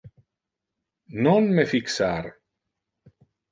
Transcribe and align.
Non 1.27 1.43
me 1.59 1.65
fixar. 1.75 2.25